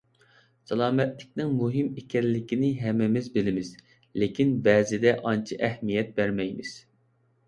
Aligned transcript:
سالامەتلىكنىڭ 0.69 1.49
مۇھىم 1.57 1.91
ئىكەنلىكىنى 2.01 2.69
ھەممىمىز 2.85 3.27
بىلىمىز، 3.35 3.69
لېكىن 4.23 4.55
بەزىدە 4.69 5.13
ئانچە 5.33 5.59
ئەھمىيەت 5.69 6.11
بەرمەيمىز. 6.17 6.73